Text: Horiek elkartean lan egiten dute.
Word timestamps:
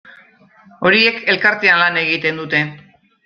Horiek 0.89 1.19
elkartean 1.35 1.81
lan 1.83 2.01
egiten 2.05 2.39
dute. 2.43 2.63